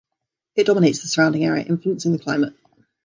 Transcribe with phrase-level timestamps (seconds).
[0.55, 2.55] It dominates the surrounding area, influencing the climate.